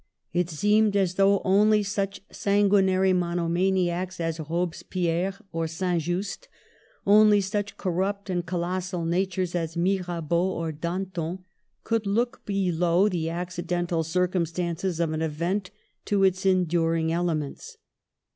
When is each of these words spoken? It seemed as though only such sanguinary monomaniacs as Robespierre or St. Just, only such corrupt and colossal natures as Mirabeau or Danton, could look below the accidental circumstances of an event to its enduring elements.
It 0.33 0.49
seemed 0.49 0.95
as 0.97 1.13
though 1.13 1.43
only 1.45 1.83
such 1.83 2.21
sanguinary 2.31 3.13
monomaniacs 3.13 4.19
as 4.19 4.39
Robespierre 4.39 5.35
or 5.51 5.67
St. 5.67 6.01
Just, 6.01 6.47
only 7.05 7.39
such 7.39 7.77
corrupt 7.77 8.27
and 8.27 8.43
colossal 8.43 9.05
natures 9.05 9.53
as 9.53 9.77
Mirabeau 9.77 10.53
or 10.53 10.71
Danton, 10.71 11.45
could 11.83 12.07
look 12.07 12.43
below 12.47 13.09
the 13.09 13.29
accidental 13.29 14.01
circumstances 14.03 14.99
of 14.99 15.13
an 15.13 15.21
event 15.21 15.69
to 16.05 16.23
its 16.23 16.47
enduring 16.47 17.11
elements. 17.11 17.77